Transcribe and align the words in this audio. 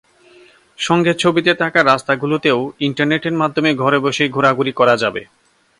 সঙ্গে 0.79 1.11
ছবিতে 1.13 1.51
থাকা 1.53 1.79
রাস্তাগুলোতেও 1.83 2.59
ইন্টারনেটের 2.79 3.35
মাধ্যমে 3.41 3.71
ঘরে 3.73 3.97
বসেই 3.99 4.33
ঘোরাঘুরি 4.35 4.73
করা 4.79 4.95
যাবে। 4.97 5.21